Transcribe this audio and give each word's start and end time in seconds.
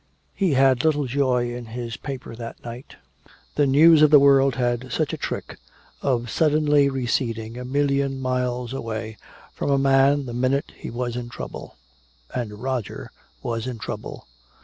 He 0.33 0.53
had 0.53 0.83
little 0.83 1.05
joy 1.05 1.53
in 1.53 1.67
his 1.77 1.95
paper 1.95 2.35
that 2.35 2.63
night. 2.65 2.95
The 3.53 3.67
news 3.67 4.01
of 4.01 4.09
the 4.09 4.17
world 4.19 4.55
had 4.55 4.91
such 4.91 5.13
a 5.13 5.17
trick 5.17 5.59
of 6.01 6.27
suddenly 6.27 6.89
receding 6.89 7.55
a 7.55 7.63
million 7.63 8.19
miles 8.19 8.73
away 8.73 9.17
from 9.53 9.69
a 9.69 9.77
man 9.77 10.25
the 10.25 10.33
minute 10.33 10.71
he 10.75 10.89
was 10.89 11.15
in 11.15 11.29
trouble. 11.29 11.77
And 12.33 12.63
Roger 12.63 13.11
was 13.43 13.67
in 13.67 13.77
trouble. 13.77 14.25